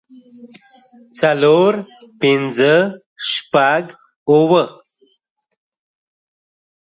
څلور 1.19 1.71
پنځۀ 2.19 2.75
شپږ 3.29 3.83
اووه 4.29 4.63